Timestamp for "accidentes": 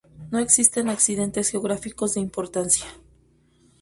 0.89-1.49